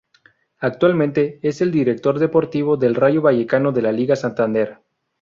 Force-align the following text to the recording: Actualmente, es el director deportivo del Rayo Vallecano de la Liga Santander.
Actualmente, 0.57 1.37
es 1.43 1.61
el 1.61 1.71
director 1.71 2.17
deportivo 2.17 2.75
del 2.75 2.95
Rayo 2.95 3.21
Vallecano 3.21 3.71
de 3.71 3.83
la 3.83 3.91
Liga 3.91 4.15
Santander. 4.15 4.79